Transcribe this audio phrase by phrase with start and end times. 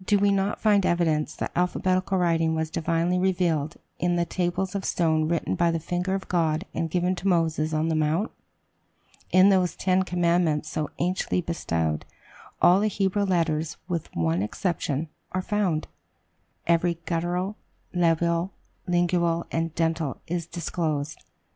[0.00, 4.84] Do we not find evidence, that alphabetical writing was divinely revealed, in the tables of
[4.84, 8.30] stone written by the finger of God and given to Moses on the Mount?
[9.32, 12.04] In those ten commandments so anciently bestowed,
[12.62, 15.88] all the Hebrew letters, with one exception, are found
[16.68, 17.56] every guttural,
[17.92, 18.52] labial,
[18.86, 21.24] lingual, and dental is disclosed.